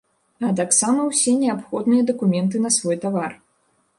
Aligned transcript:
А 0.45 0.47
таксама 0.59 1.03
ўсе 1.09 1.33
неабходныя 1.43 2.07
дакументы 2.09 2.63
на 2.65 2.71
свой 2.79 2.97
тавар. 3.07 3.31